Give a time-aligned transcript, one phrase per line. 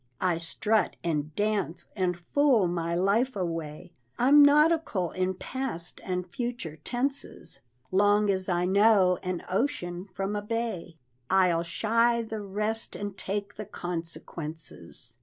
[0.19, 6.77] I strut and dance, and fool my life away; I'm nautical in past and future
[6.77, 7.61] tenses!
[7.91, 10.97] Long as I know an ocean from a bay,
[11.29, 15.19] I'll shy the rest, and take the consequences.